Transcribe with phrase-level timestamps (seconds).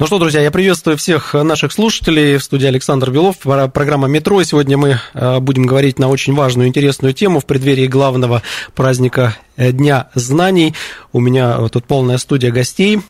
[0.00, 2.36] Ну что, друзья, я приветствую всех наших слушателей.
[2.36, 4.40] В студии Александр Белов, программа «Метро».
[4.44, 8.42] Сегодня мы э, будем говорить на очень важную, интересную тему в преддверии главного
[8.76, 10.74] праздника э, Дня знаний.
[11.12, 13.00] У меня тут полная студия гостей.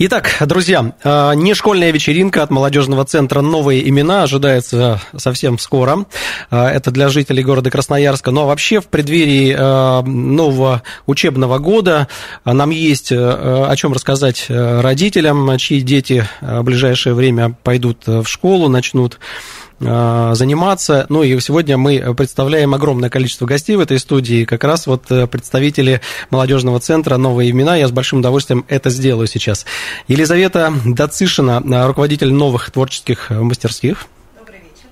[0.00, 6.06] Итак, друзья, а, не школьная вечеринка от молодежного центра «Новые имена» ожидается совсем скоро.
[6.50, 8.30] А, это для жителей города Красноярска.
[8.30, 12.06] Но вообще в преддверии а, нового учебного года
[12.44, 19.18] нам есть о чем рассказать родителям, чьи дети в ближайшее время пойдут в школу, начнут
[19.18, 21.06] Э, заниматься.
[21.08, 25.26] Ну и сегодня мы представляем огромное количество гостей в этой студии, как раз вот э,
[25.26, 27.76] представители молодежного центра «Новые имена».
[27.76, 29.66] Я с большим удовольствием это сделаю сейчас.
[30.08, 34.06] Елизавета Дацишина, э, руководитель новых творческих мастерских.
[34.38, 34.88] Добрый вечер.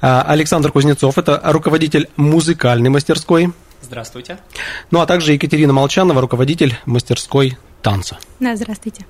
[0.00, 3.52] Александр Кузнецов, это руководитель музыкальной мастерской.
[3.82, 4.38] Здравствуйте.
[4.90, 8.18] Ну а также Екатерина Молчанова, руководитель мастерской танца.
[8.40, 9.04] Да, здравствуйте.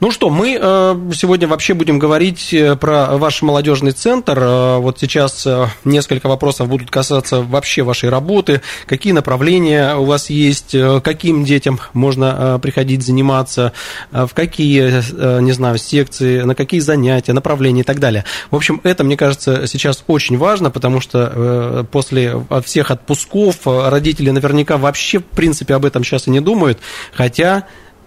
[0.00, 4.38] Ну что, мы э, сегодня вообще будем говорить э, про ваш молодежный центр.
[4.38, 5.46] Э, вот сейчас
[5.84, 8.60] несколько вопросов будут касаться вообще вашей работы.
[8.86, 13.72] Какие направления у вас есть, каким детям можно приходить заниматься,
[14.10, 18.24] в какие, не знаю, секции, на какие занятия, направления и так далее.
[18.50, 24.76] В общем, это, мне кажется, сейчас очень важно, потому что после всех отпусков родители наверняка
[24.76, 26.78] вообще, в принципе, об этом сейчас и не думают,
[27.12, 27.64] хотя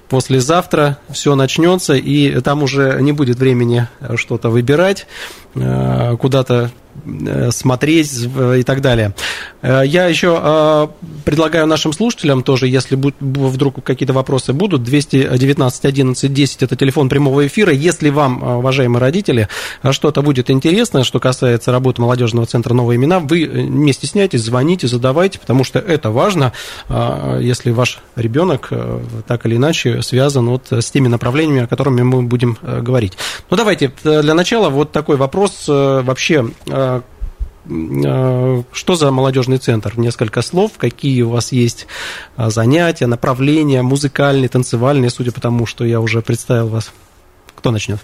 [0.09, 5.07] послезавтра все начнется, и там уже не будет времени что-то выбирать,
[5.55, 6.71] э, куда-то
[7.51, 9.13] смотреть и так далее.
[9.61, 10.87] Э, я еще э,
[11.25, 17.45] предлагаю нашим слушателям тоже, если вдруг какие-то вопросы будут, 219 11 10 это телефон прямого
[17.45, 17.71] эфира.
[17.71, 19.47] Если вам, уважаемые родители,
[19.91, 25.39] что-то будет интересно, что касается работы молодежного центра «Новые имена», вы не стесняйтесь, звоните, задавайте,
[25.39, 26.53] потому что это важно,
[27.39, 28.71] если ваш ребенок
[29.27, 33.13] так или иначе связан вот с теми направлениями, о которых мы будем говорить.
[33.49, 36.86] Ну, давайте для начала вот такой вопрос вообще Э,
[37.67, 39.99] что за молодежный центр?
[39.99, 41.85] Несколько слов, какие у вас есть
[42.37, 46.93] э, занятия, направления, музыкальные, танцевальные, судя по тому, что я уже представил вас.
[47.55, 47.99] Кто начнет?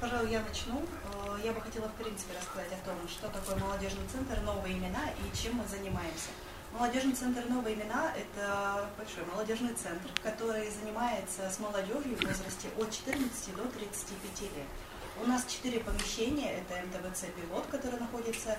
[0.00, 0.80] Пожалуй, я начну.
[0.80, 5.04] Э, я бы хотела, в принципе, рассказать о том, что такое молодежный центр «Новые имена»
[5.20, 6.32] и чем мы занимаемся.
[6.72, 12.88] Молодежный центр «Новые имена»– это большой молодежный центр, который занимается с молодежью в возрасте от
[12.88, 13.20] 14
[13.52, 14.70] до 35 лет.
[15.20, 16.62] У нас четыре помещения.
[16.62, 18.56] Это МТВЦ «Пилот», который находится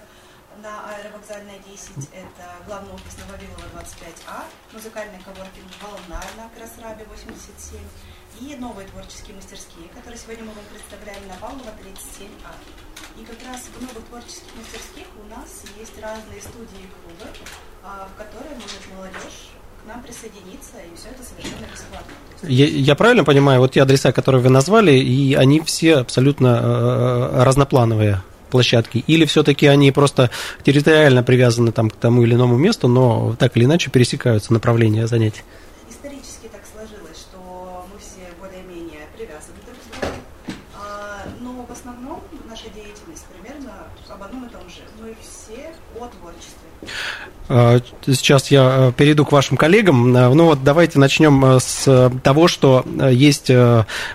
[0.62, 2.10] на аэровокзальной 10.
[2.12, 4.44] Это главный офис на Вавилова 25А,
[4.74, 7.80] музыкальный коворкинг «Волна» на Красрабе 87
[8.42, 12.52] и новые творческие мастерские, которые сегодня мы вам представляем на Павлова 37А.
[13.18, 17.32] И как раз в новых творческих мастерских у нас есть разные студии и клубы,
[17.84, 19.52] а, в которые может молодежь
[19.84, 22.14] к нам присоединиться, и все это совершенно бесплатно.
[22.44, 27.44] Я, я правильно понимаю, вот те адреса, которые вы назвали, и они все абсолютно э,
[27.44, 30.30] разноплановые площадки, или все-таки они просто
[30.64, 35.44] территориально привязаны там, к тому или иному месту, но так или иначе пересекаются направления занятий?
[35.90, 40.16] Исторически так сложилось, что мы все более-менее привязаны друг к другу,
[40.76, 44.82] а, но в основном наша деятельность примерно об одном и том же.
[45.02, 46.70] Мы все о творчестве.
[46.82, 46.88] А,
[48.06, 50.16] сейчас я э, перейду к вашим коллегам.
[50.16, 53.52] Э, ну вот давайте начнем э, с того, что есть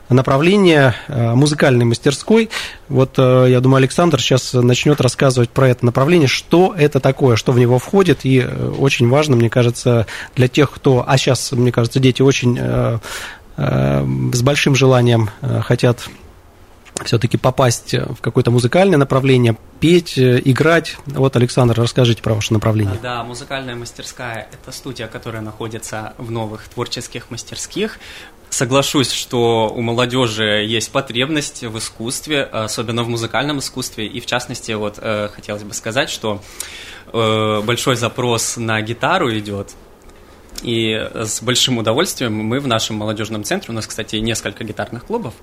[0.08, 2.50] направление музыкальной мастерской.
[2.88, 7.58] Вот я думаю, Александр сейчас начнет рассказывать про это направление, что это такое, что в
[7.58, 8.20] него входит.
[8.22, 8.44] И
[8.78, 10.06] очень важно, мне кажется,
[10.36, 11.04] для тех, кто...
[11.06, 12.58] А сейчас, мне кажется, дети очень
[13.56, 15.30] с большим желанием
[15.62, 16.08] хотят
[17.04, 20.96] все-таки попасть в какое-то музыкальное направление, петь, играть.
[21.06, 22.98] Вот, Александр, расскажите про ваше направление.
[23.02, 27.98] Да, музыкальная мастерская– это студия, которая находится в новых творческих мастерских.
[28.50, 34.06] Соглашусь, что у молодежи есть потребность в искусстве, особенно в музыкальном искусстве.
[34.06, 36.40] И в частности, вот э, хотелось бы сказать, что
[37.12, 39.72] э, большой запрос на гитару идет
[40.62, 45.34] и с большим удовольствием мы в нашем молодежном центре, у нас, кстати, несколько гитарных клубов,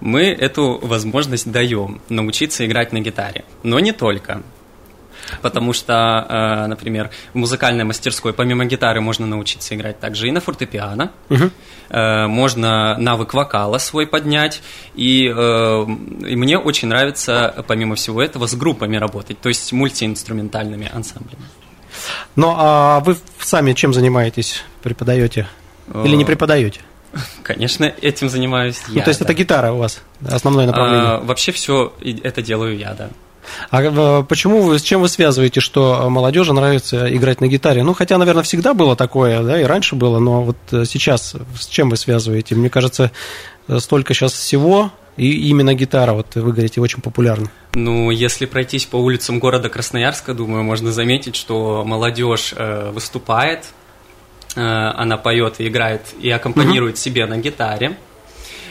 [0.00, 3.44] мы эту возможность даем научиться играть на гитаре.
[3.62, 4.42] Но не только.
[5.42, 10.40] Потому что, э, например, в музыкальной мастерской помимо гитары можно научиться играть также и на
[10.40, 11.50] фортепиано, угу.
[11.90, 14.62] можно навык вокала свой поднять,
[14.94, 15.86] и, э,
[16.28, 21.44] и мне очень нравится, помимо всего этого, с группами работать, то есть мультиинструментальными ансамблями.
[22.36, 24.62] Ну, а вы сами чем занимаетесь?
[24.82, 25.46] Преподаете?
[26.04, 26.80] Или не преподаете?
[27.42, 28.94] Конечно, этим занимаюсь я.
[28.94, 29.24] Ну, то есть да.
[29.24, 31.08] это гитара у вас, основное направление?
[31.08, 33.10] А, вообще все это делаю я, да.
[33.70, 37.82] А э, почему вы, с чем вы связываете, что молодежи нравится играть на гитаре?
[37.82, 41.66] Ну, хотя, наверное, всегда было такое, да, и раньше было, но вот э, сейчас с
[41.66, 42.54] чем вы связываете?
[42.54, 43.10] Мне кажется,
[43.68, 47.50] э, столько сейчас всего, и именно гитара, вот вы говорите, очень популярна.
[47.74, 53.66] Ну, если пройтись по улицам города Красноярска, думаю, можно заметить, что молодежь выступает,
[54.54, 57.00] она поет и играет и аккомпанирует угу.
[57.00, 57.96] себе на гитаре.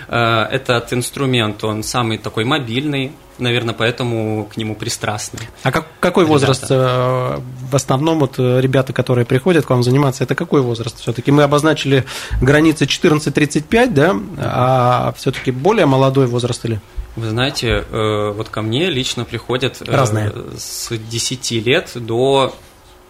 [0.07, 5.39] Э, этот инструмент, он самый такой мобильный, наверное, поэтому к нему пристрастны.
[5.63, 6.33] А как, какой ребята.
[6.33, 7.39] возраст э,
[7.71, 10.99] в основном вот э, ребята, которые приходят к вам заниматься, это какой возраст?
[10.99, 12.05] Все-таки мы обозначили
[12.41, 16.79] границы 14-35, да, а все-таки более молодой возраст или?
[17.15, 20.33] Вы знаете, вот ко мне лично приходят Разные.
[20.57, 22.53] с 10 лет до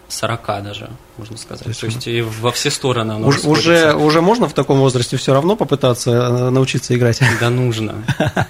[0.08, 1.64] 40 даже, можно сказать.
[1.64, 4.78] То есть, То есть и во все стороны оно уже, уже, уже можно в таком
[4.78, 7.20] возрасте все равно попытаться э, научиться играть?
[7.40, 8.04] Да, нужно.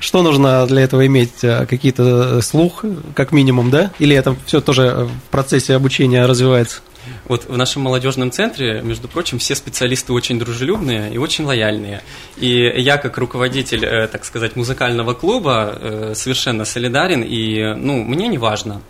[0.00, 1.42] Что нужно для этого иметь?
[1.42, 3.90] Э, какие-то э, слух, как минимум, да?
[3.98, 6.80] Или это все тоже в процессе обучения развивается?
[7.26, 12.02] Вот в нашем молодежном центре, между прочим, все специалисты очень дружелюбные и очень лояльные.
[12.36, 18.82] И я, как руководитель, так сказать, музыкального клуба, совершенно солидарен, и, ну, мне не важно,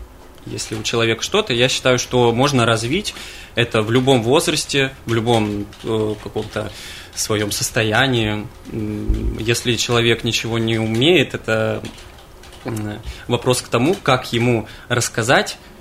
[0.47, 3.15] если у человека что-то, я считаю, что можно развить
[3.55, 6.73] это в любом возрасте, в любом э, каком-то
[7.15, 8.47] своем состоянии.
[9.39, 11.83] Если человек ничего не умеет, это
[13.29, 15.72] вопрос к тому, как ему рассказать э,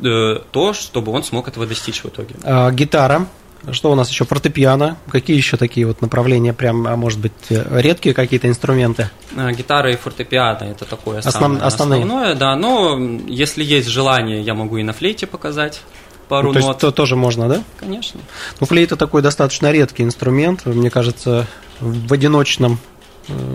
[0.00, 2.34] то, чтобы он смог этого достичь в итоге.
[2.44, 3.26] А, гитара
[3.72, 4.24] что у нас еще?
[4.24, 4.96] Фортепиано.
[5.10, 9.10] Какие еще такие вот направления, прям, а может быть, редкие какие-то инструменты?
[9.36, 11.34] А, гитара и фортепиано– это такое Основ...
[11.34, 12.02] самое основные.
[12.02, 12.56] основное, да.
[12.56, 15.82] Но если есть желание, я могу и на флейте показать
[16.28, 16.68] пару ну, то нот.
[16.68, 17.62] Есть, то тоже можно, да?
[17.78, 18.20] Конечно.
[18.60, 20.64] Ну, флейта такой достаточно редкий инструмент.
[20.64, 21.46] Мне кажется,
[21.80, 22.97] в одиночном Э,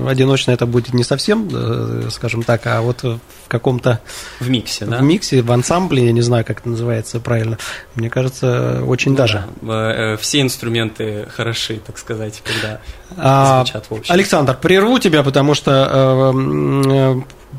[0.08, 4.00] одиночно это будет не совсем, э, скажем так, а вот в каком-то...
[4.40, 4.98] В миксе, да?
[4.98, 7.58] В миксе, в ансамбле, я не знаю, как это называется правильно.
[7.96, 9.46] Мне кажется, очень ну, даже.
[9.62, 10.14] Да.
[10.14, 12.80] Э, все инструменты хороши, так сказать, когда
[13.18, 14.14] а, звучат в общем.
[14.14, 16.34] Александр, прерву тебя, потому что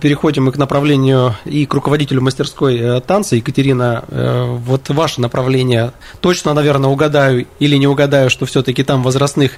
[0.04, 3.36] переходим мы к направлению и к руководителю мастерской э, танца.
[3.36, 9.52] Екатерина, э, вот ваше направление, точно, наверное, угадаю или не угадаю, что все-таки там возрастных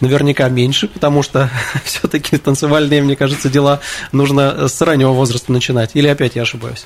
[0.00, 1.50] наверняка меньше, потому что
[1.84, 3.78] все-таки танцевальные, мне кажется, дела
[4.10, 5.92] нужно с раннего возраста начинать.
[5.94, 6.84] Или опять я ошибаюсь?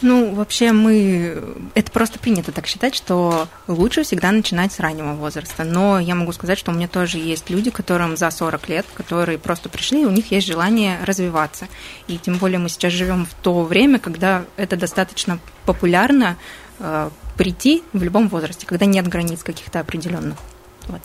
[0.00, 1.42] Ну, вообще мы...
[1.74, 5.64] Это просто принято так считать, что лучше всегда начинать с раннего возраста.
[5.64, 9.38] Но я могу сказать, что у меня тоже есть люди, которым за 40 лет, которые
[9.38, 11.66] просто пришли, и у них есть желание развиваться.
[12.06, 16.36] И тем более мы сейчас живем в то время, когда это достаточно популярно
[16.78, 20.38] э, прийти в любом возрасте, когда нет границ каких-то определенных.
[20.86, 21.00] Вот.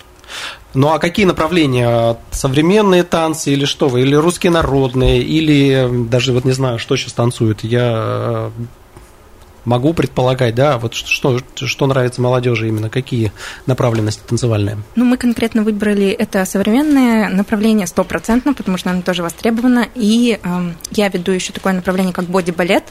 [0.74, 2.18] Ну а какие направления?
[2.32, 4.02] Современные танцы или что вы?
[4.02, 5.22] Или русские народные?
[5.22, 7.64] Или даже вот не знаю, что сейчас танцуют?
[7.64, 8.52] Я
[9.66, 13.32] могу предполагать, да, вот что, что нравится молодежи именно, какие
[13.66, 14.78] направленности танцевальные?
[14.96, 20.74] Ну, мы конкретно выбрали это современное направление стопроцентно, потому что оно тоже востребовано, и э,
[20.92, 22.84] я веду еще такое направление, как боди-балет,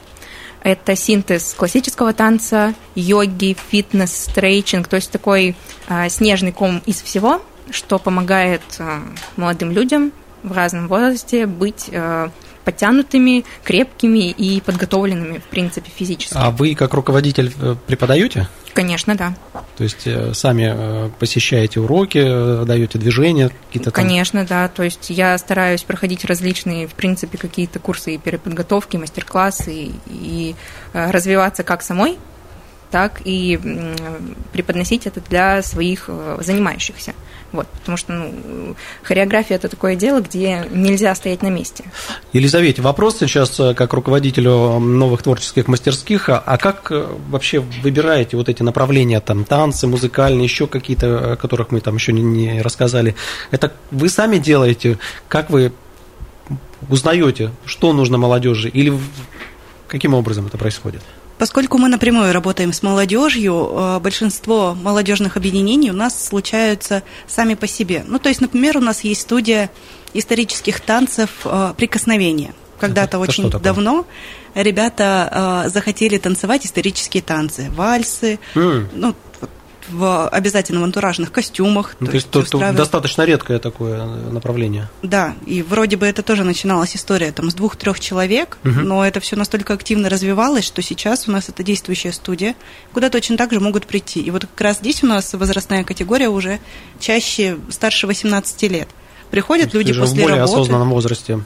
[0.62, 5.56] это синтез классического танца, йоги, фитнес, стрейчинг, то есть такой
[5.88, 9.00] э, снежный ком из всего, что помогает э,
[9.36, 10.12] молодым людям
[10.42, 12.28] в разном возрасте быть э,
[12.64, 16.36] подтянутыми, крепкими и подготовленными, в принципе, физически.
[16.36, 18.48] А вы как руководитель э, преподаете?
[18.72, 19.34] Конечно, да.
[19.76, 24.04] То есть э, сами э, посещаете уроки, даете движения какие-то там?
[24.04, 24.68] Конечно, да.
[24.68, 30.54] То есть я стараюсь проходить различные, в принципе, какие-то курсы и переподготовки, мастер-классы и
[30.92, 32.18] развиваться как самой,
[32.90, 33.58] так и
[34.52, 36.08] преподносить это для своих
[36.40, 37.14] занимающихся.
[37.52, 41.84] Вот, потому что ну, хореография это такое дело, где нельзя стоять на месте.
[42.32, 48.36] Елизавете, вопрос сейчас э, как руководителю новых творческих мастерских, а, а как э, вообще выбираете
[48.36, 52.62] вот эти направления, там, танцы, музыкальные, еще какие-то, о которых мы там еще не, не
[52.62, 53.14] рассказали?
[53.50, 54.98] Это вы сами делаете?
[55.28, 55.72] Как вы
[56.88, 58.98] узнаете, что нужно молодежи, или
[59.88, 61.02] каким образом это происходит?
[61.38, 67.66] Поскольку мы напрямую работаем с молодежью, э, большинство молодежных объединений у нас случаются сами по
[67.66, 68.04] себе.
[68.06, 69.70] Ну, то есть, например, у нас есть студия
[70.14, 74.06] исторических танцев э, «Прикосновение», когда-то очень давно
[74.54, 78.88] ребята э, захотели танцевать исторические танцы, вальсы, М.
[78.92, 79.14] ну,
[79.90, 81.96] в обязательно в антуражных костюмах.
[82.00, 84.88] Ну, то есть тут, тут устраивают- достаточно редкое такое направление.
[85.02, 89.36] Да, и вроде бы это тоже начиналась история там с двух-трех человек, но это все
[89.36, 92.54] настолько активно развивалось, что сейчас у нас это действующая студия,
[92.92, 94.20] куда точно так же могут прийти.
[94.20, 96.60] И вот как раз здесь у нас возрастная категория уже
[97.00, 98.88] чаще старше 18 лет.
[99.30, 100.60] Приходят люди Ты же в после более работы.
[100.60, 101.40] осознанном возрасте.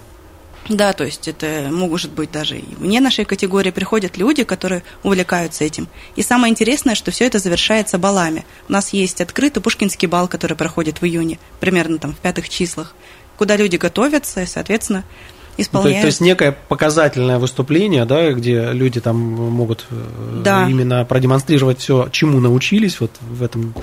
[0.68, 5.64] Да, то есть это может быть даже и вне нашей категории приходят люди, которые увлекаются
[5.64, 5.88] этим.
[6.16, 8.44] И самое интересное, что все это завершается балами.
[8.68, 12.94] У нас есть открытый Пушкинский бал, который проходит в июне, примерно там в пятых числах,
[13.36, 16.00] куда люди готовятся и, соответственно, Ну, то, исполняют.
[16.02, 20.68] то есть некое показательное выступление, да, где люди там могут э, Да.
[20.68, 23.74] именно продемонстрировать все, чему научились вот в этом,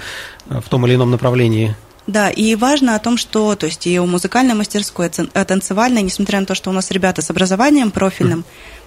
[0.49, 1.75] э, в том или ином направлении.
[2.07, 6.01] Да, и важно о том, что, то есть и у музыкальной мастерской, и о танцевальной,
[6.01, 8.43] несмотря на то, что у нас ребята с образованием профильным,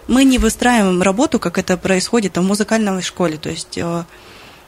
[0.06, 3.38] мы не выстраиваем работу, как это происходит в музыкальной школе.
[3.38, 4.04] То есть э,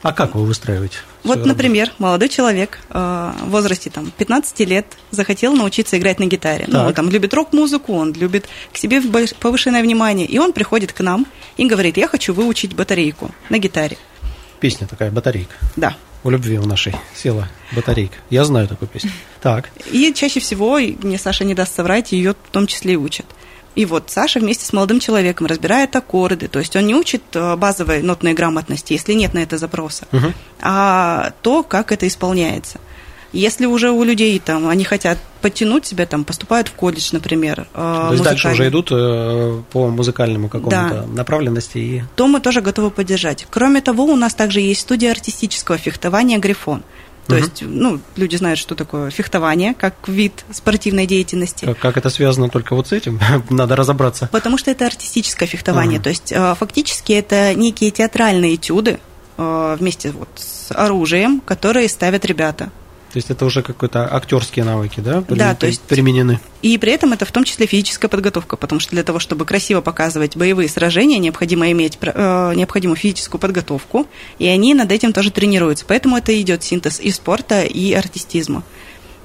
[0.01, 0.97] А как вы выстраиваете?
[1.23, 6.65] Вот, например, молодой человек э, в возрасте там, 15 лет захотел научиться играть на гитаре.
[6.67, 6.87] Ну, Так.
[6.87, 9.01] он там любит рок-музыку, он любит к себе
[9.39, 10.25] повышенное внимание.
[10.25, 11.27] И он приходит к нам
[11.57, 13.97] и говорит, я хочу выучить батарейку на гитаре.
[13.97, 14.59] работу?
[14.59, 15.55] Песня такая, батарейка.
[15.75, 15.95] Да.
[16.23, 18.15] У любви у нашей села батарейка.
[18.29, 19.11] Я знаю такую песню.
[19.41, 19.69] Так.
[19.91, 23.25] И чаще всего, мне Саша не даст соврать, ее в том числе и учат.
[23.75, 27.55] И вот Саша вместе с молодым человеком разбирает аккорды, то есть он не учит э,
[27.55, 30.33] базовой нотной грамотности, если нет на это запроса, Мгм.
[30.61, 32.79] а то, как это исполняется.
[33.31, 38.05] Если уже у людей там они хотят подтянуть себя, там поступают в колледж, например, э,
[38.07, 41.05] То есть дальше уже идут э, по музыкальному какому-то Да.
[41.13, 43.45] направленности и то мы тоже готовы поддержать.
[43.49, 46.83] Кроме того, у нас также есть студия артистического фехтования «Грифон».
[47.27, 47.43] То Мгм.
[47.43, 51.65] есть, ну, люди знают, что такое фехтование, как вид спортивной деятельности.
[51.65, 53.19] как, как это связано только вот с этим,
[53.51, 54.27] надо разобраться.
[54.31, 55.97] Потому что это артистическое фехтование.
[55.97, 56.03] Ага.
[56.05, 58.99] То есть э, фактически это некие театральные этюды
[59.37, 62.71] вместе вот с оружием, которые ставят ребята.
[63.11, 65.23] То есть это уже какие-то актерские навыки, да?
[65.27, 66.39] Да, при- то есть- применены.
[66.61, 69.81] И при этом это в том числе физическая подготовка, потому что для того, чтобы красиво
[69.81, 75.85] показывать боевые сражения, необходимо иметь э, необходимую физическую подготовку, и они над этим тоже тренируются.
[75.87, 78.63] Поэтому это идет синтез и спорта, и артистизма.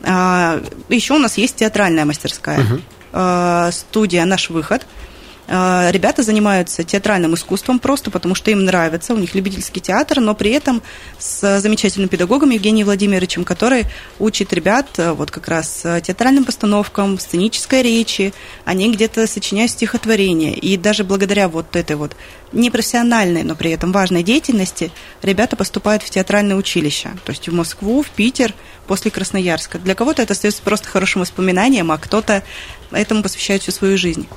[0.03, 2.83] А, еще у нас есть театральная мастерская, Мгм.
[3.13, 4.87] э, студия «Наш выход».
[5.47, 10.35] Э, Ребята занимаются театральным искусством просто потому, что им нравится, у них любительский театр, но
[10.35, 10.83] при этом
[11.19, 13.85] с замечательным педагогом Евгением Владимировичем, который
[14.19, 18.33] учит ребят э, вот как раз э, театральным постановкам, сценической речи,
[18.65, 20.55] они где-то сочиняют стихотворения.
[20.55, 22.17] И даже благодаря вот этой вот
[22.53, 28.03] непрофессиональной, но при этом важной деятельности ребята поступают в театральное училище, то есть в Москву,
[28.03, 28.55] в Питер,
[28.87, 29.79] после Красноярска.
[29.79, 32.43] Для кого-то это остается просто хорошим воспоминанием, а кто-то
[32.93, 34.29] этому посвящает всю свою жизнь.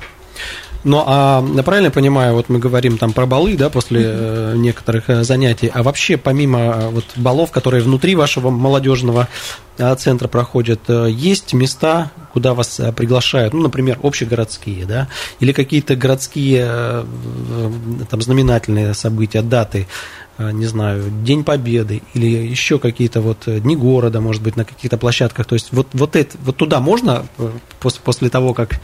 [0.88, 5.10] Ну, а правильно я понимаю, вот мы говорим там про балы, да, после э, некоторых
[5.10, 9.28] э, занятий, а вообще помимо э, вот балов, которые внутри вашего молодежного
[9.76, 15.08] э, центра проходят, есть места, куда вас приглашают, ну, например, общегородские, да,
[15.40, 17.04] или какие-то городские
[18.08, 19.86] там знаменательные события, даты,
[20.38, 25.44] не знаю, День Победы или еще какие-то вот дни города, может быть, на каких-то площадках.
[25.46, 28.80] То есть вот, вот, это, вот туда можно э, пос- после того, как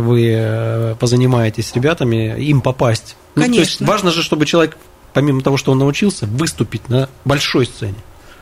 [0.00, 3.16] вы э, позанимаетесь с ребятами, им попасть?
[3.34, 3.86] Ну, то есть Конечно.
[3.86, 4.76] важно же, чтобы человек,
[5.12, 7.96] помимо того, что он научился, выступить на большой сцене.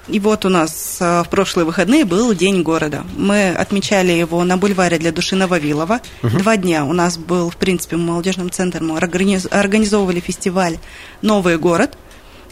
[0.06, 3.04] И вот у нас э, в прошлые выходные был День города.
[3.16, 6.00] Мы отмечали его на бульваре для души Нововилова.
[6.22, 10.78] Два дня у нас был, в принципе, в молодежном центре мы организ- организовывали фестиваль
[11.22, 11.96] «Новый город»,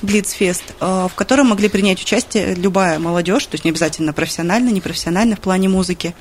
[0.02, 5.36] Блицфест, э, в котором могли принять участие любая молодежь, то есть не обязательно профессионально, непрофессионально
[5.36, 6.14] в плане музыки.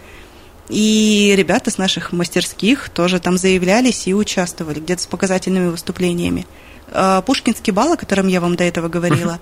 [0.71, 6.47] И ребята с наших мастерских тоже там заявлялись и участвовали где-то с показательными выступлениями.
[6.87, 9.39] Э, Пушкинский бал, о котором я вам до этого говорила,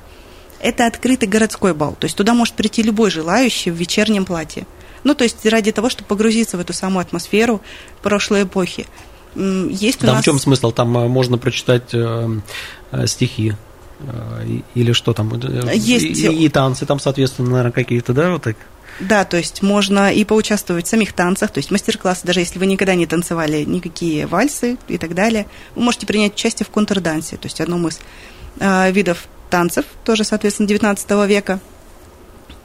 [0.60, 1.96] это открытый городской бал.
[2.00, 4.66] То есть туда может прийти любой желающий в вечернем платье.
[5.04, 7.62] Ну, то есть ради того, чтобы погрузиться в эту самую атмосферу
[8.02, 8.88] прошлой эпохи.
[9.36, 10.24] Есть у Там нас...
[10.24, 10.72] в чем смысл?
[10.72, 12.28] Там э, можно прочитать э,
[12.92, 13.54] э, стихи
[14.00, 15.32] э, или что там?
[15.36, 18.58] Э, Есть- И, и танцы там, соответственно, наверное, какие-то, да, вот так?
[19.00, 22.66] Да, то есть можно и поучаствовать в самих танцах, то есть мастер-классы, даже если вы
[22.66, 27.46] никогда не танцевали никакие вальсы и так далее, вы можете принять участие в контрдансе, то
[27.46, 28.00] есть одном из
[28.60, 31.60] э, видов танцев, тоже, соответственно, 19 века.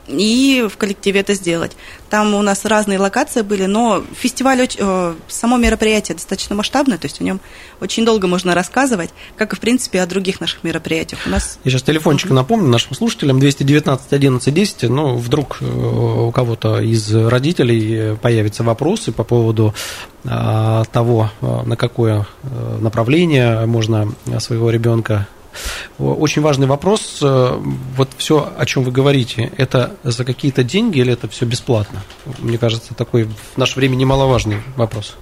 [0.06, 1.73] И в коллективе это сделать.
[2.11, 7.20] Там у нас разные локации были, но фестиваль, э, само мероприятие достаточно масштабное, то есть
[7.20, 7.40] о нем
[7.80, 11.20] очень долго можно рассказывать, как и, в принципе, о других наших мероприятиях.
[11.26, 11.58] У нас...
[11.64, 17.12] Я сейчас телефончик напомню нашим слушателям, 219 11 10, ну, вдруг э, у кого-то из
[17.14, 19.75] родителей появятся вопросы по поводу
[20.25, 22.26] э, того, на какое
[22.80, 25.26] направление можно своего ребенка
[25.99, 27.18] очень важный вопрос.
[27.23, 27.61] Э,
[27.96, 32.02] вот все, о чем вы говорите, это за какие-то деньги или это все бесплатно?
[32.38, 35.16] Мне кажется, такой в наше время немаловажный вопрос.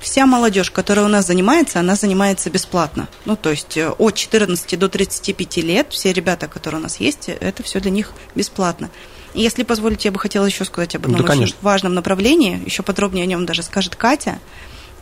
[0.00, 3.08] Вся молодежь, которая у нас занимается, она занимается бесплатно.
[3.24, 7.28] Ну, то есть э, от 14 до 35 лет все ребята, которые у нас есть,
[7.28, 8.90] это все для них бесплатно.
[9.32, 12.82] И если позволите, я бы хотела еще сказать об одном да, очень важном направлении, еще
[12.82, 14.38] подробнее о нем даже скажет Катя.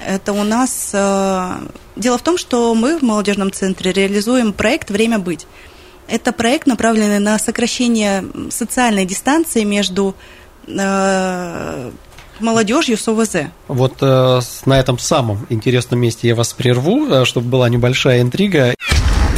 [0.01, 0.91] Это у нас...
[0.93, 1.59] Э,
[1.97, 5.47] дело в том, что мы в молодежном центре реализуем проект «Время быть».
[6.09, 10.15] Это проект, направленный на сокращение социальной дистанции между
[10.67, 11.91] э,
[12.41, 13.37] молодежью с ОВЗ.
[13.69, 18.75] Вот э, на этом самом интересном месте я вас прерву, э, чтобы была небольшая интрига.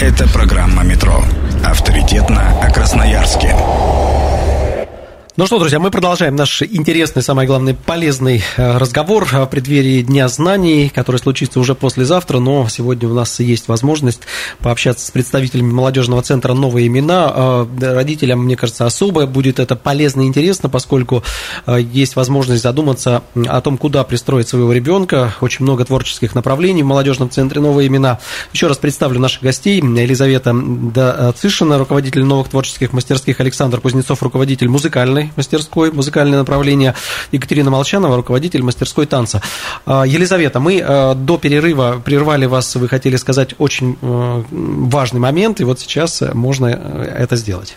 [0.00, 1.22] Это программа «Метро».
[1.64, 3.54] Авторитетно о Красноярске.
[5.36, 10.28] Ну что, друзья, мы продолжаем наш интересный, самое главное, полезный э, разговор в преддверии Дня
[10.28, 14.20] знаний, который случится уже послезавтра, но сегодня у нас есть возможность
[14.60, 17.32] пообщаться с представителями молодежного центра «Новые имена».
[17.34, 21.24] Э, родителям, мне кажется, особо будет это полезно и интересно, поскольку
[21.66, 25.34] э, есть возможность задуматься о том, куда пристроить своего ребенка.
[25.40, 28.20] Очень много творческих направлений в молодежном центре «Новые имена».
[28.52, 29.80] Еще раз представлю наших гостей.
[29.80, 30.54] Елизавета
[31.36, 36.94] Цишина, руководитель новых творческих мастерских, Александр Кузнецов, руководитель музыкальной музыкальной мастерской, музыкальное направление,
[37.32, 39.40] Екатерина Молчанова, руководитель мастерской танца.
[39.86, 45.60] А, Елизавета, мы а, до перерыва прервали вас, вы хотели сказать очень э, важный момент,
[45.60, 47.76] и вот сейчас можно э, это сделать.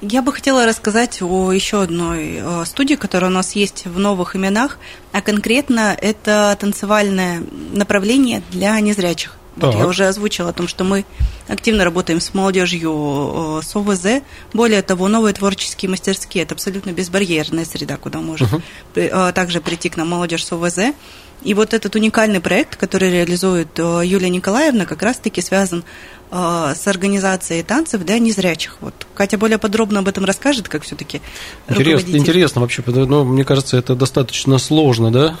[0.00, 4.36] Я бы хотела рассказать о еще одной э, студии, которая у нас есть в новых
[4.36, 4.78] именах,
[5.12, 9.36] а конкретно это танцевальное направление для незрячих.
[9.56, 11.04] Вот я уже озвучила о том, что мы
[11.48, 14.22] активно работаем с молодежью с ОВЗ.
[14.52, 18.48] Более того, новые творческие мастерские– это абсолютно безбарьерная среда, куда может
[18.94, 19.32] uh-huh.
[19.32, 20.94] также прийти к нам молодежь с ОВЗ.
[21.42, 25.84] И вот этот уникальный проект, который реализует Юлия Николаевна, как раз-таки связан
[26.30, 28.78] с организацией танцев для незрячих.
[28.80, 31.20] Вот Катя более подробно об этом расскажет, как все-таки
[31.68, 35.36] интересно, интересно вообще, но ну, мне кажется, это достаточно сложно, да?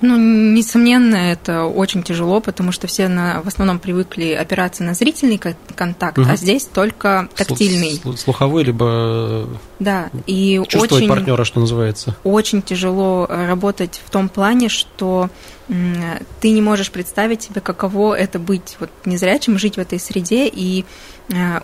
[0.00, 5.40] Ну, несомненно, это очень тяжело, потому что все на, в основном привыкли опираться на зрительный
[5.74, 6.28] контакт, угу.
[6.28, 8.00] а здесь только тактильный.
[8.16, 12.16] Слуховой, либо да, и чувствовать очень, партнера, что называется.
[12.24, 15.30] Очень тяжело работать в том плане, что
[16.40, 20.80] ты не можешь представить себе, каково это быть вот незрячим, жить в этой среде, и
[20.80, 20.84] э,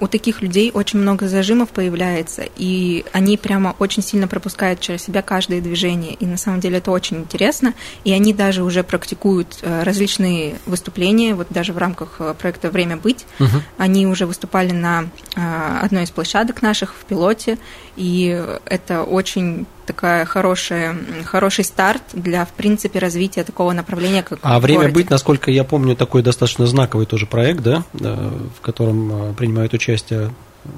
[0.00, 5.22] у таких людей очень много зажимов появляется, и они прямо очень сильно пропускают через себя
[5.22, 7.72] каждое движение, и на самом деле это очень интересно,
[8.04, 12.98] и они даже уже практикуют э, различные выступления, вот даже в рамках э, проекта «Время
[12.98, 13.62] быть», угу.
[13.78, 17.58] они уже выступали на одной из площадок наших в пилоте,
[17.96, 24.58] и это очень такая хорошая, хороший старт для, в принципе, развития такого направления, как А
[24.60, 24.94] «Время городе.
[24.94, 30.32] быть», насколько я помню, такой достаточно знаковый тоже проект, да, в котором э, принимают участие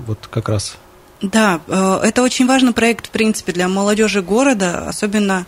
[0.07, 0.77] вот как раз
[1.23, 5.47] да, э, это очень важный проект, в принципе, для молодежи города, особенно,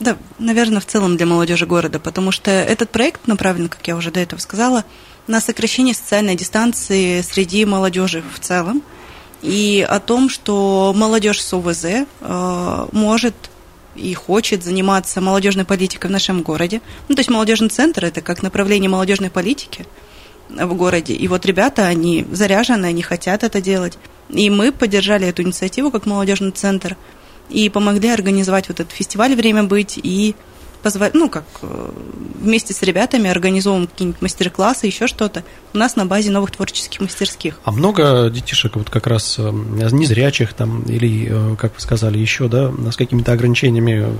[0.00, 4.10] да, наверное, в целом для молодежи города, потому что этот проект направлен, как я уже
[4.10, 4.84] до этого сказала,
[5.26, 8.82] на сокращение социальной дистанции среди молодежи в целом
[9.42, 13.34] и о том, что молодежь с ОВЗ э, может
[13.94, 16.80] и хочет заниматься молодежной политикой в нашем городе.
[17.08, 19.86] Ну, то есть молодежный центр это как направление молодежной политики
[20.48, 21.14] в городе.
[21.14, 23.98] И вот ребята, они заряжены, они хотят это делать.
[24.30, 26.96] И мы поддержали эту инициативу как молодежный центр
[27.50, 30.34] и помогли организовать вот этот фестиваль «Время быть» и
[30.82, 31.90] позволь, ну, как э,
[32.40, 37.60] вместе с ребятами организовываем какие-нибудь мастер-классы, еще что-то у нас на базе новых творческих мастерских.
[37.64, 42.48] А много детишек вот как раз э, незрячих там или, э, как вы сказали, еще,
[42.48, 44.14] да, с какими-то ограничениями,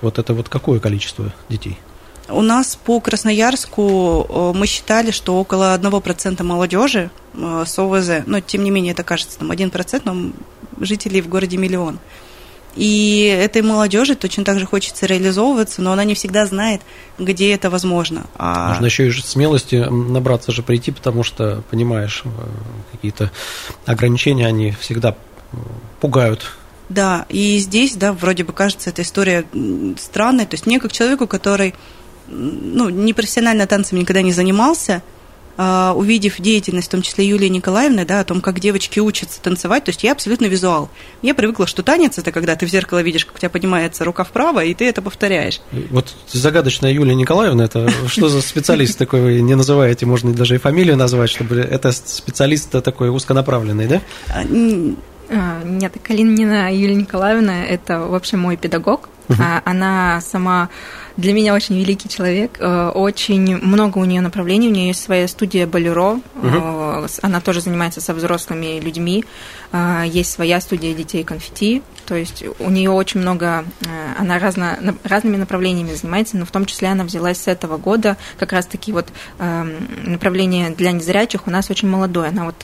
[0.00, 1.78] вот это вот какое количество детей?
[2.28, 8.72] У нас по Красноярску мы считали, что около 1% молодежи с ОВЗ, но тем не
[8.72, 10.32] менее это кажется там 1%, но
[10.84, 12.00] жителей в городе миллион.
[12.76, 16.82] И этой молодежи точно так же хочется реализовываться, но она не всегда знает,
[17.18, 18.26] где это возможно.
[18.36, 18.70] А...
[18.70, 22.28] Нужно еще и смелости набраться же прийти, потому что, понимаешь, э,
[22.92, 23.30] какие-то
[23.86, 25.16] ограничения, они всегда
[26.00, 26.52] пугают.
[26.88, 29.44] Да, и здесь, да, вроде бы кажется эта история
[29.98, 30.46] странной.
[30.46, 31.74] То есть мне, как человеку, который
[32.28, 35.02] ну, не профессионально танцем никогда не занимался,
[35.56, 39.90] увидев деятельность, в том числе Юлии Николаевны, да, о том, как девочки учатся танцевать, то
[39.90, 40.90] есть я абсолютно визуал.
[41.22, 44.24] Я привыкла, что танец– это когда ты в зеркало видишь, как у тебя поднимается рука
[44.24, 45.60] вправо, и ты это повторяешь.
[45.90, 50.58] Вот загадочная Юлия Николаевна, это что за специалист такой, вы не называете, можно даже и
[50.58, 54.00] фамилию назвать, чтобы это специалист такой узконаправленный, да?
[54.28, 54.42] А,
[55.28, 59.08] а, нет, Калинина Юлия Николаевна– это вообще мой педагог.
[59.28, 59.42] Угу.
[59.64, 60.68] Она сама
[61.16, 62.58] для меня очень великий человек.
[62.58, 64.68] Э, очень много у нее направлений.
[64.68, 66.20] У нее есть своя студия Болеро.
[66.34, 67.06] Угу.
[67.22, 69.24] Она тоже занимается со взрослыми людьми.
[69.72, 71.82] Э, есть своя студия детей конфетти.
[72.06, 73.64] То есть у нее очень много,
[74.16, 78.16] она разно, разными направлениями занимается, но в том числе она взялась с этого года.
[78.38, 79.08] Как раз-таки вот
[79.40, 82.28] эм, направление для незрячих у нас очень молодое.
[82.28, 82.54] Она вот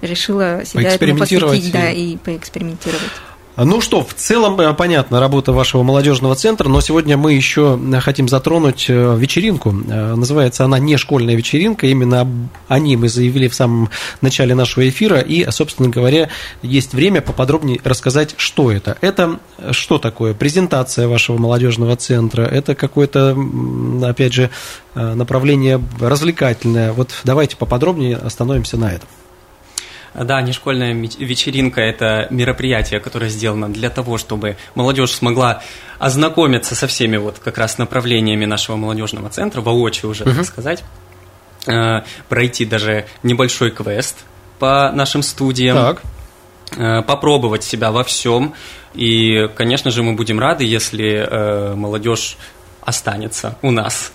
[0.00, 3.12] решила себя этому посвятить да, и поэкспериментировать.
[3.54, 8.00] Ну что, в целом э, понятно работа вашего молодежного центра, но сегодня мы еще э,
[8.00, 9.72] хотим затронуть э, вечеринку.
[9.72, 12.26] Называется она не школьная вечеринка, именно
[12.68, 13.90] о ней мы заявили в самом
[14.22, 16.30] начале нашего эфира, и, собственно говоря,
[16.62, 18.96] есть время поподробнее рассказать, что это.
[19.02, 19.38] Это
[19.72, 20.32] что такое?
[20.32, 23.36] Презентация вашего молодежного центра, это какое-то,
[24.02, 24.50] опять же,
[24.94, 26.92] направление развлекательное.
[26.92, 29.08] Вот давайте поподробнее остановимся на этом.
[30.14, 35.62] Да, не школьная вечеринка– это мероприятие, которое сделано для того, чтобы молодежь смогла
[35.98, 40.36] ознакомиться со всеми вот как раз направлениями нашего молодежного центра, воочию уже, uh-huh.
[40.36, 40.84] так сказать,
[41.66, 44.24] э, пройти даже небольшой квест
[44.58, 46.02] по нашим студиям, так.
[46.76, 48.54] Э, попробовать себя во всем.
[48.94, 52.36] И, конечно же, мы будем рады, если э, молодежь
[52.80, 54.12] останется у нас.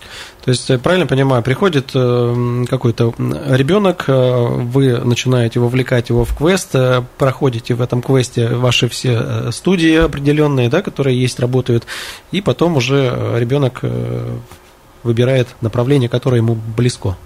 [0.48, 3.14] То есть, э, правильно понимаю, приходит э, какой-то
[3.50, 6.74] ребенок, э, вы начинаете вовлекать его в квест,
[7.18, 11.86] проходите в этом квесте ваши все студии определенные, да, которые есть, работают,
[12.32, 13.82] и потом уже ребенок
[15.04, 17.18] выбирает направление, которое ему близко.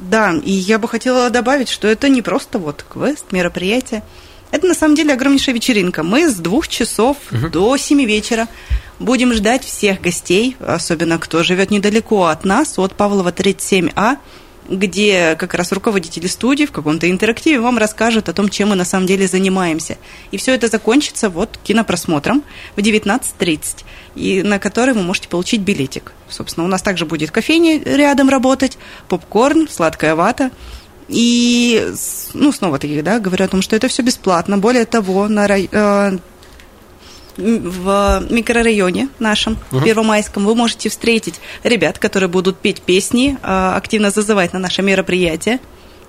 [0.00, 4.02] Да, и я бы хотела добавить, что это не просто вот квест, мероприятие.
[4.52, 6.02] Это на самом деле огромнейшая вечеринка.
[6.02, 7.48] Мы с двух часов угу.
[7.48, 8.48] до семи вечера
[9.02, 14.18] Будем ждать всех гостей, особенно кто живет недалеко от нас, от Павлова 37А,
[14.70, 18.84] где как раз руководители студии в каком-то интерактиве вам расскажут о том, чем мы на
[18.84, 19.98] самом деле занимаемся.
[20.30, 22.44] И все это закончится вот кинопросмотром
[22.76, 23.82] в 19.30,
[24.14, 26.12] и на который вы можете получить билетик.
[26.28, 30.52] Собственно, у нас также будет кофейня рядом работать, попкорн, сладкая вата.
[31.08, 31.92] И,
[32.34, 34.58] ну, снова-таки, да, говорю о том, что это все бесплатно.
[34.58, 36.18] Более того, на, э,
[37.36, 39.80] в микрорайоне нашем, угу.
[39.80, 45.58] Первомайском, вы можете встретить ребят, которые будут петь песни, а, активно зазывать на наше мероприятие.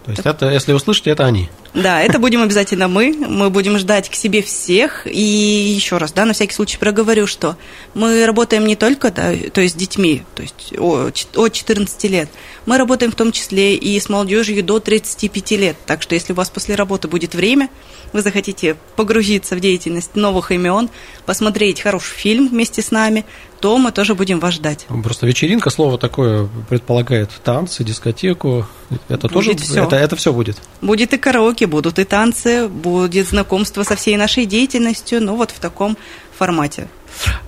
[0.05, 1.49] То есть это, если услышите, это они.
[1.73, 3.15] Да, это будем обязательно мы.
[3.17, 5.07] Мы будем ждать к себе всех.
[5.07, 7.57] И еще раз, да, на всякий случай проговорю, что
[7.93, 12.29] мы работаем не только, да, то есть с детьми, то есть от 14 лет.
[12.65, 15.75] Мы работаем в том числе и с молодежью до 35 лет.
[15.85, 17.69] Так что если у вас после работы будет время,
[18.13, 20.89] вы захотите погрузиться в деятельность новых имен,
[21.25, 23.25] посмотреть хороший фильм вместе с нами,
[23.63, 24.85] то мы тоже будем вас ждать.
[25.03, 28.67] Просто вечеринка, слово такое предполагает танцы, дискотеку.
[29.07, 29.83] Это будет тоже все.
[29.85, 30.57] Это, это все будет.
[30.81, 35.59] Будет и караоке, будут и танцы, будет знакомство со всей нашей деятельностью, но вот в
[35.59, 35.97] таком
[36.37, 36.87] формате.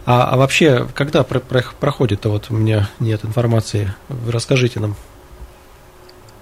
[0.06, 3.94] А, а вообще, когда про, про, проходит-то, вот у меня нет информации,
[4.28, 4.96] расскажите нам.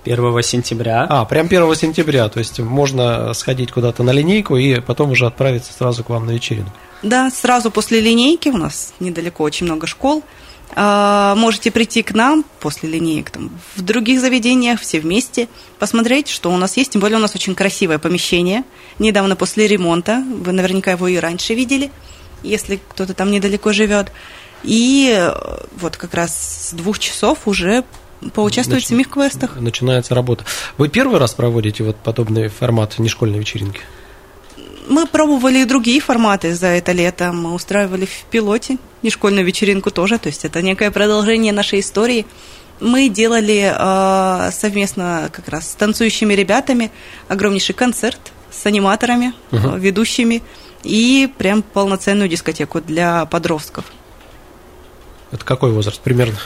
[0.05, 1.05] 1 сентября.
[1.09, 5.71] А, прям 1 сентября, то есть можно сходить куда-то на линейку и потом уже отправиться
[5.71, 6.73] сразу к вам на вечеринку.
[7.03, 10.42] Да, сразу после линейки, у нас недалеко очень много школ, а,
[10.75, 15.47] можете прийти к нам после линеек там, в других заведениях, все вместе,
[15.79, 16.93] посмотреть, что у нас есть.
[16.93, 18.63] Тем более у нас очень красивое помещение.
[18.99, 21.91] Недавно после ремонта, вы наверняка его и раньше видели,
[22.41, 24.11] если кто-то там недалеко живет.
[24.63, 25.33] И э,
[25.77, 27.83] вот как раз с двух часов уже
[28.33, 28.85] поучаствовать Нач...
[28.85, 29.57] в самих квестах.
[29.59, 30.45] Начинается работа.
[30.77, 33.81] Вы первый раз проводите вот подобный формат нешкольной вечеринки?
[34.87, 37.31] Мы пробовали и другие форматы за это лето.
[37.31, 42.25] Мы устраивали в пилоте нешкольную вечеринку тоже, то есть это некое продолжение нашей истории.
[42.79, 46.91] Мы делали э, совместно как раз с танцующими ребятами
[47.27, 48.19] огромнейший концерт
[48.51, 49.75] с аниматорами, угу.
[49.77, 50.41] ведущими
[50.83, 53.85] и прям полноценную дискотеку для подростков.
[55.31, 56.37] Это какой возраст примерно?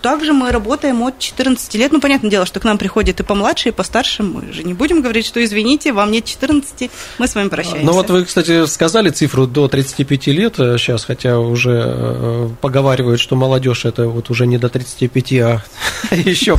[0.00, 1.92] Также мы работаем от 14 лет.
[1.92, 4.22] Ну, понятное дело, что к нам приходят и помладше, и постарше.
[4.22, 7.84] Мы же не будем говорить, что извините, вам нет 14, мы с вами прощаемся.
[7.84, 13.20] Ну, вот вы, кстати, сказали цифру до 35 лет сейчас, э, хотя уже э, поговаривают,
[13.20, 15.62] что молодежь это вот уже не до 35, а
[16.10, 16.56] еще,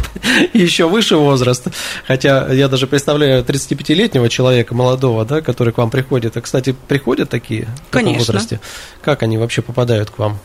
[0.54, 1.67] еще выше возраст.
[2.08, 6.38] Хотя я даже представляю 35-летнего человека, молодого, да, который к вам приходит.
[6.38, 8.60] А, кстати, приходят такие в таком возрасте?
[9.02, 10.39] Как они вообще попадают к вам?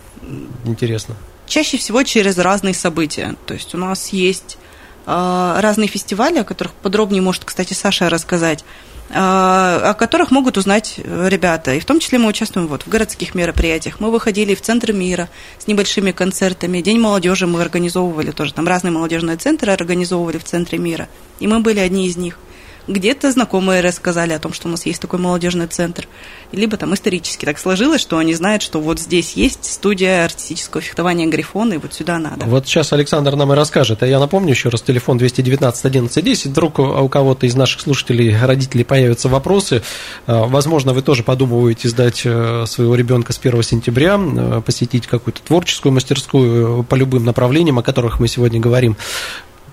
[0.64, 3.36] Интересно чаще всего через разные события.
[3.46, 4.58] То есть у нас есть
[5.06, 8.64] разные фестивали, о которых подробнее может, кстати, Саша рассказать
[9.10, 11.74] о которых могут узнать ребята.
[11.74, 14.00] И в том числе мы участвуем вот в городских мероприятиях.
[14.00, 15.28] Мы выходили в центр мира
[15.58, 16.80] с небольшими концертами.
[16.80, 18.54] День молодежи мы организовывали тоже.
[18.54, 21.08] Там разные молодежные центры организовывали в центре мира.
[21.38, 22.38] И мы были одни из них–
[22.86, 26.06] где-то знакомые рассказали о том, что у нас есть такой молодежный центр.
[26.52, 31.26] Либо там исторически так сложилось, что они знают, что вот здесь есть студия артистического фехтования
[31.26, 32.46] Грифона, и вот сюда надо.
[32.46, 34.02] Вот сейчас Александр нам и расскажет.
[34.02, 36.46] А я напомню еще раз, телефон 219 11 10.
[36.46, 39.82] Вдруг у кого-то из наших слушателей, родителей появятся вопросы.
[40.26, 45.40] А, возможно, вы тоже подумываете сдать э, своего ребенка с 1 сентября, э, посетить какую-то
[45.42, 48.96] творческую мастерскую по любым направлениям, о которых мы сегодня говорим.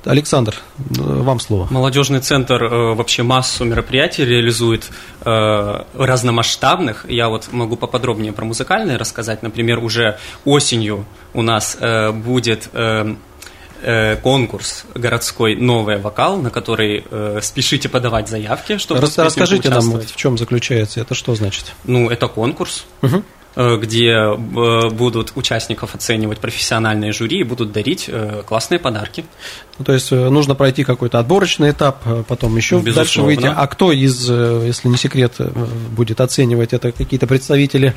[0.05, 1.67] Александр, вам слово.
[1.69, 4.89] Молодежный центр э, вообще массу мероприятий реализует
[5.23, 7.05] э, разномасштабных.
[7.07, 9.43] Я вот могу поподробнее про музыкальные рассказать.
[9.43, 13.15] Например, уже осенью у нас э, будет э,
[14.21, 20.15] конкурс городской «Новый вокал», на который э, спешите подавать заявки, чтобы Рас, Расскажите нам, в
[20.15, 21.73] чем заключается это, что значит?
[21.83, 22.85] Ну, это конкурс.
[23.01, 23.23] Угу.
[23.53, 29.25] Э, где э, будут участников оценивать профессиональные жюри и будут дарить э, классные подарки.
[29.77, 32.95] Ну, то есть нужно пройти какой-то отборочный этап, потом еще Безусловно.
[32.95, 33.53] дальше выйти.
[33.53, 35.33] А кто из, если не секрет,
[35.89, 36.93] будет оценивать это?
[36.93, 37.93] Какие-то представители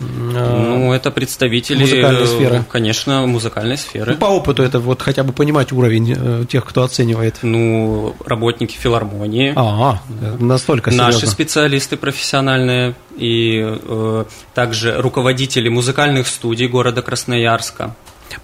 [0.00, 2.64] ну, это представители, музыкальной сферы.
[2.70, 4.12] Конечно, музыкальной сферы.
[4.12, 7.38] Ну, по опыту это вот хотя бы понимать уровень э, тех, кто оценивает.
[7.42, 9.52] Ну, работники филармонии.
[9.56, 10.00] А,
[10.38, 11.12] настолько серьезно.
[11.12, 17.94] Наши специалисты профессиональные и э, также руководители музыкальных студий города Красноярска.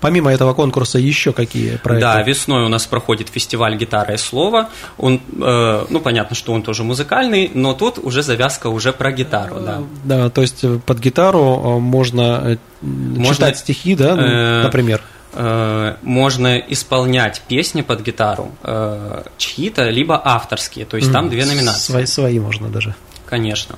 [0.01, 2.01] Помимо этого конкурса еще какие проекты?
[2.01, 4.69] Да, весной у нас проходит фестиваль «Гитара и слово».
[4.99, 9.61] Он, э, ну, понятно, что он тоже музыкальный, но тут уже завязка уже про гитару,
[9.61, 9.83] да.
[10.05, 15.03] Да, то есть под гитару э, можно, э, можно читать стихи, да, э, например?
[15.33, 18.53] Э, можно исполнять песни под гитару
[19.37, 21.93] чьи-то, либо авторские, то есть там две номинации.
[21.93, 22.95] Свои, свои можно даже.
[23.27, 23.77] Конечно.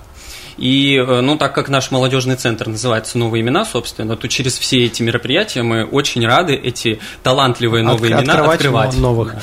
[0.57, 4.85] И, э, ну, так как наш молодежный центр называется «Новые имена», собственно, то через все
[4.85, 8.57] эти мероприятия мы очень рады эти талантливые новые От, имена открывать.
[8.57, 8.97] открывать.
[8.97, 9.35] Новых.
[9.35, 9.41] Да.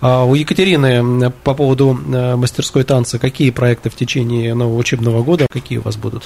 [0.00, 5.46] А у Екатерины по поводу э, мастерской танца, какие проекты в течение нового учебного года,
[5.50, 6.24] какие у вас будут?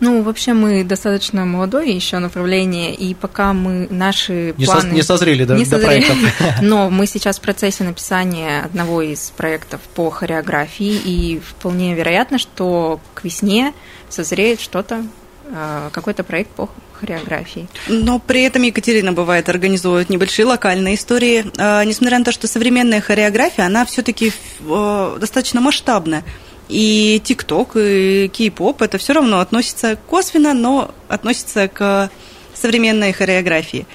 [0.00, 4.80] Ну, вообще мы достаточно молодое еще направление, и пока мы наши не планы...
[4.80, 6.18] Со, не созрели до, не до созрели, проектов.
[6.62, 13.00] Но мы сейчас в процессе написания одного из проектов по хореографии, и вполне вероятно, что
[13.14, 13.72] к весне
[14.08, 15.04] созреет что-то,
[15.52, 17.68] а, какой-то проект по хореографии.
[17.88, 21.44] Но при этом Екатерина бывает организует небольшие локальные истории.
[21.58, 24.32] А, несмотря на то, что современная хореография, она все-таки
[24.68, 26.24] а, достаточно масштабная.
[26.68, 32.10] И ТикТок, и кей-поп, это все равно относится косвенно, но относится к
[32.54, 33.86] современной хореографии.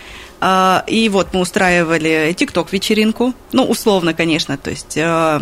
[0.42, 5.42] А, и вот мы устраивали ТикТок-вечеринку, ну, условно, конечно, то есть а,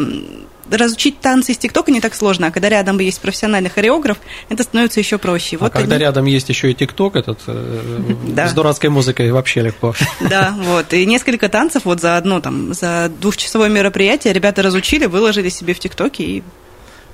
[0.72, 4.18] разучить танцы из ТикТока не так сложно, а когда рядом есть профессиональный хореограф,
[4.50, 5.58] это становится еще проще.
[5.58, 6.04] А вот когда они...
[6.04, 8.48] рядом есть еще и ТикТок, этот э, да.
[8.48, 9.94] с дурацкой музыкой вообще легко.
[10.20, 15.50] Да, вот, и несколько танцев вот за одно там, за двухчасовое мероприятие ребята разучили, выложили
[15.50, 16.44] себе в ТикТоке и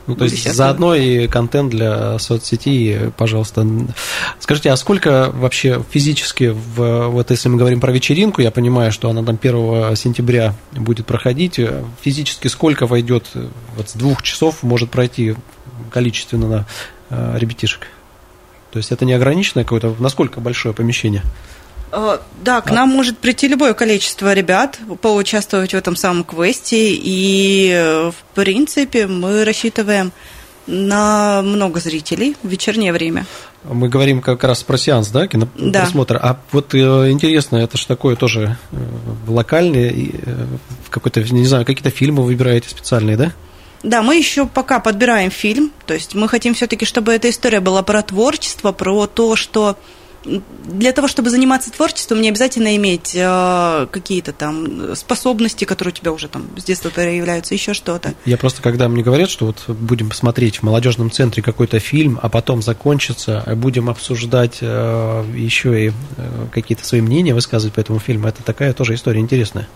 [0.06, 3.66] ну, то есть заодно и контент для соцсети, пожалуйста.
[4.39, 9.10] Скажите, а сколько вообще физически, в, вот если мы говорим про вечеринку, я понимаю, что
[9.10, 11.60] она там 1 сентября будет проходить,
[12.02, 13.28] физически сколько войдет,
[13.78, 15.36] вот с двух часов может пройти
[15.89, 16.66] количественно
[17.10, 17.88] э, ребятишек?
[18.72, 21.24] То есть это не ограниченное какое-то, насколько большое помещение?
[21.96, 27.70] Э, да, к нам может прийти любое количество ребят, поучаствовать в этом самом квесте, и,
[27.72, 30.12] э, в принципе, мы рассчитываем
[30.66, 33.26] на много зрителей в вечернее время.
[33.64, 36.16] Мы говорим как раз про сеанс, да, кинопросмотр.
[36.16, 36.30] Да.
[36.30, 38.58] А вот э, интересно, это же такое тоже
[39.28, 39.94] локальное,
[40.90, 43.34] какой-то, не знаю, какие-то фильмы выбираете специальные, да?
[43.84, 47.84] Да, мы еще пока подбираем фильм, то есть мы хотим все-таки, чтобы эта история была
[47.84, 49.78] про творчество, про то, что
[50.26, 56.12] для того, чтобы заниматься творчеством, не обязательно иметь э, какие-то там способности, которые у тебя
[56.12, 58.14] уже там с детства проявляются, еще что-то.
[58.26, 62.30] Я просто, когда мне говорят, что вот будем посмотреть в молодежном центре какой-то фильм, а
[62.30, 65.94] потом закончится, будем обсуждать э, еще и э,
[66.52, 69.68] какие-то свои мнения высказывать по этому фильму, это такая тоже история интересная.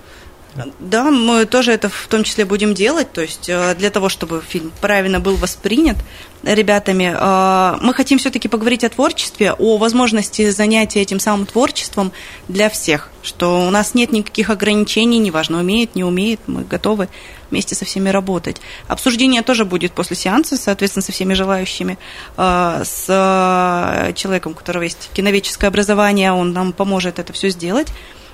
[0.80, 4.42] Да, мы тоже это в том числе будем делать, то есть э, для того, чтобы
[4.42, 5.98] фильм правильно был воспринят
[6.44, 12.12] ребятами, э, мы хотим все-таки поговорить о творчестве, о возможности занятия этим самым творчеством
[12.48, 17.08] для всех, что у нас нет никаких ограничений, неважно, умеет, не умеет, мы готовы
[17.52, 18.58] вместе со всеми работать.
[18.88, 22.00] Обсуждение тоже будет после сеанса, соответственно, со всеми желающими,
[22.36, 27.88] э, с человеком, у которого есть киноведческое образование, он нам поможет это все сделать.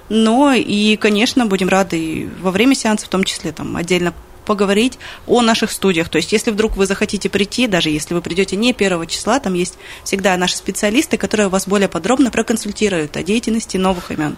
[0.09, 4.13] Но и, конечно, будем рады во время сеанса в том числе там отдельно
[4.45, 6.09] поговорить о наших студиях.
[6.09, 9.53] То есть, если вдруг вы захотите прийти, даже если вы придете не первого числа, там
[9.53, 14.35] есть всегда наши специалисты, которые вас более подробно проконсультируют о деятельности новых имен.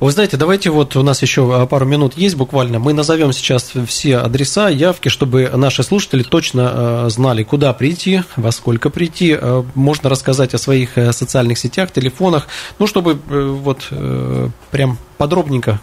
[0.00, 2.80] Вы знаете, давайте вот у нас еще а, пару минут есть буквально.
[2.80, 8.50] Мы назовем сейчас все адреса, явки, чтобы наши слушатели точно а, знали, куда прийти, во
[8.50, 9.38] сколько прийти.
[9.40, 12.48] А, можно рассказать о своих э, социальных сетях, телефонах,
[12.80, 15.80] ну, чтобы э, вот э, прям подробненько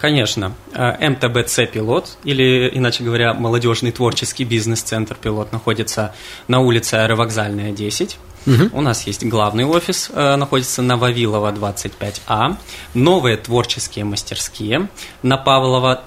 [0.00, 0.54] Конечно.
[0.74, 6.14] МТБЦ «Пилот», или, иначе говоря, молодежный творческий бизнес-центр «Пилот» находится
[6.48, 8.18] на улице Аэровокзальная, 10.
[8.46, 8.70] Угу.
[8.72, 12.56] У нас есть главный офис, э, находится на Вавилова 25А.
[12.94, 14.88] Новые творческие мастерские
[15.22, 16.02] на Павлова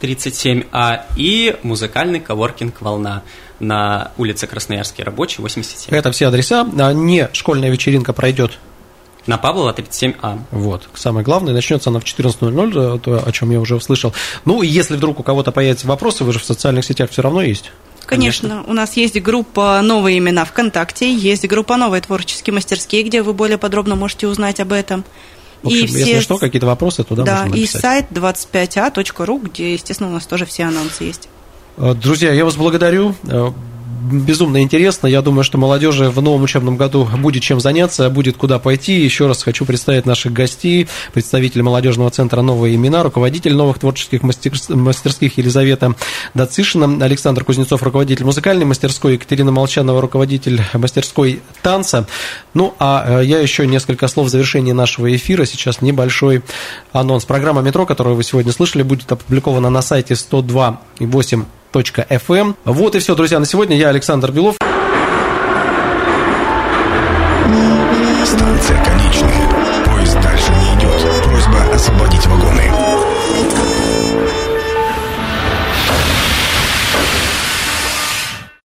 [0.00, 3.22] 37А и музыкальный коворкинг «Волна»
[3.58, 5.96] на улице Красноярский рабочий, 87.
[5.96, 8.58] Это все адреса, а не школьная вечеринка пройдет
[9.28, 10.38] на Павлова 37А.
[10.50, 14.12] Вот, самое главное, начнется она в 14.00, э, то, о чем я уже услышал.
[14.44, 17.42] Ну, и если вдруг у кого-то появятся вопросы, вы же в социальных сетях все равно
[17.42, 17.70] есть.
[18.06, 18.48] Конечно.
[18.48, 23.34] Конечно, у нас есть группа «Новые имена ВКонтакте», есть группа «Новые творческие мастерские», где вы
[23.34, 25.04] более подробно можете узнать об этом.
[25.62, 25.98] В общем, и все...
[25.98, 27.74] если что, какие-то вопросы туда да, можно написать.
[27.74, 31.28] и сайт 25a.ru, а где, естественно, у нас тоже все анонсы есть.
[31.76, 33.14] Э, друзья, я вас благодарю.
[34.00, 35.06] Безумно интересно.
[35.08, 39.00] Я думаю, что молодежи в новом учебном году будет чем заняться, будет куда пойти.
[39.00, 45.38] Еще раз хочу представить наших гостей, представителя молодежного центра «Новые имена», руководитель новых творческих мастерских
[45.38, 45.94] Елизавета
[46.34, 52.06] Дацишина, Александр Кузнецов, руководитель музыкальной мастерской, Екатерина Молчанова, руководитель мастерской танца.
[52.54, 55.44] Ну, а э, я еще несколько слов в завершении нашего эфира.
[55.44, 56.42] Сейчас небольшой
[56.92, 57.24] анонс.
[57.24, 61.44] Программа «Метро», которую вы сегодня слышали, будет опубликована на сайте 102.8
[62.08, 62.54] FM.
[62.64, 63.76] Вот и все, друзья, на сегодня.
[63.76, 64.67] Я Александр Белов.